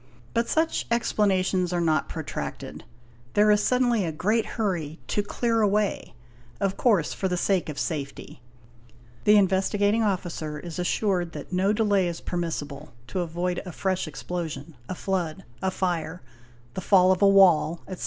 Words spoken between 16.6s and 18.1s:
the fall of a wall, etc.